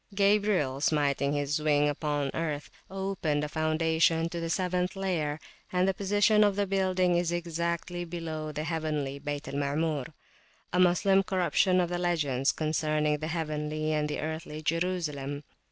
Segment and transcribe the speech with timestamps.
[0.15, 5.39] Gabriel, smiting his wing upon earth, opened a foundation to the seventh layer,
[5.71, 11.21] and the position of the building is exactly below the heavenly Bayt al Maamur,a Moslem
[11.21, 15.43] corruption of the legends concerning the heavenly and the earthly Jerusalem.